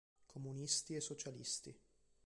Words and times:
Comunisti 0.25 0.95
e 0.95 0.99
Socialisti. 0.99 1.79